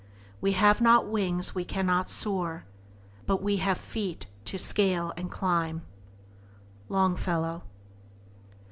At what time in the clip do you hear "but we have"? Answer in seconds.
3.27-3.77